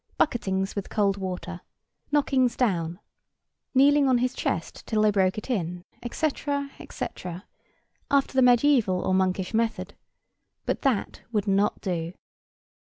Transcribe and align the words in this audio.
Bucketings 0.17 0.75
with 0.75 0.89
cold 0.89 1.17
water. 1.17 1.61
Knockings 2.11 2.55
down. 2.57 2.99
Kneeling 3.75 4.07
on 4.07 4.17
his 4.17 4.33
chest 4.33 4.87
till 4.87 5.03
they 5.03 5.11
broke 5.11 5.37
it 5.37 5.47
in, 5.47 5.85
etc. 6.01 6.71
etc.; 6.79 7.45
after 8.09 8.33
the 8.33 8.41
mediæval 8.41 9.05
or 9.05 9.13
monkish 9.13 9.53
method: 9.53 9.93
but 10.65 10.81
that 10.81 11.21
would 11.31 11.47
not 11.47 11.81
do. 11.81 12.13